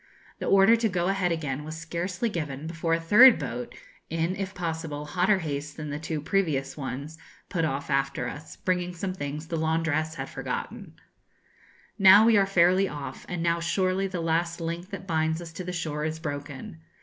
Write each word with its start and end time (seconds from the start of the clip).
The 0.39 0.47
order 0.47 0.75
to 0.75 0.89
go 0.89 1.09
ahead 1.09 1.31
again 1.31 1.63
was 1.63 1.77
scarcely 1.77 2.27
given, 2.27 2.65
before 2.65 2.95
a 2.95 2.99
third 2.99 3.37
boat, 3.37 3.75
in, 4.09 4.35
if 4.35 4.55
possible, 4.55 5.05
hotter 5.05 5.37
haste 5.37 5.77
than 5.77 5.91
the 5.91 5.99
two 5.99 6.19
previous 6.21 6.75
ones, 6.75 7.19
put 7.49 7.65
off 7.65 7.91
after 7.91 8.27
us, 8.27 8.55
bringing 8.55 8.95
some 8.95 9.13
things 9.13 9.45
the 9.45 9.57
laundress 9.57 10.15
had 10.15 10.27
forgotten. 10.27 10.95
[Illustration: 11.99 11.99
ZEUS 11.99 12.07
CILIARIS] 12.07 12.19
Now 12.19 12.25
we 12.25 12.37
are 12.37 12.45
fairly 12.47 12.89
off; 12.89 13.27
and 13.29 13.43
now 13.43 13.59
surely 13.59 14.07
the 14.07 14.21
last 14.21 14.59
link 14.59 14.89
that 14.89 15.05
binds 15.05 15.39
us 15.39 15.53
to 15.53 15.63
the 15.63 15.71
shore 15.71 16.03
is 16.03 16.17
broken. 16.17 16.79